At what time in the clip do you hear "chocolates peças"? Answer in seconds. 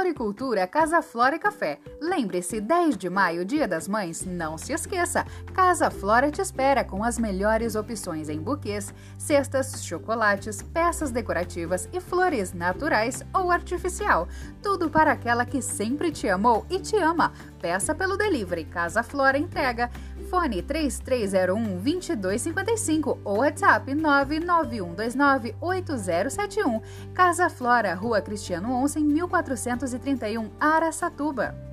9.84-11.10